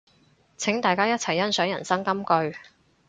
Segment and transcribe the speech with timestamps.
[0.57, 2.57] 請大家一齊欣賞人生金句